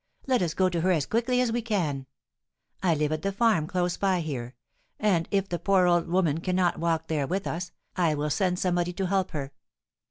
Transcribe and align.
Let 0.25 0.41
us 0.41 0.55
go 0.55 0.67
to 0.67 0.81
her 0.81 0.89
as 0.91 1.05
quickly 1.05 1.41
as 1.41 1.51
we 1.51 1.61
can! 1.61 2.07
I 2.81 2.95
live 2.95 3.11
at 3.11 3.21
the 3.21 3.31
farm 3.31 3.67
close 3.67 3.97
by 3.97 4.21
here; 4.21 4.55
and, 4.99 5.27
if 5.29 5.47
the 5.47 5.59
poor 5.59 5.85
old 5.85 6.07
woman 6.07 6.39
cannot 6.39 6.79
walk 6.79 7.05
there 7.07 7.27
with 7.27 7.45
us, 7.45 7.71
I 7.95 8.15
will 8.15 8.31
send 8.31 8.57
somebody 8.57 8.93
to 8.93 9.05
help 9.05 9.29
her!" 9.29 9.51